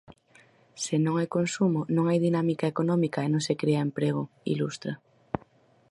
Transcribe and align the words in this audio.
"Se 0.83 0.95
non 1.05 1.13
hai 1.19 1.27
consumo, 1.37 1.79
non 1.95 2.05
hai 2.09 2.19
dinámica 2.27 2.65
económica 2.73 3.19
e 3.21 3.31
non 3.33 3.41
se 3.47 3.53
crea 3.61 3.85
emprego", 3.87 4.23
ilustra. 4.53 4.93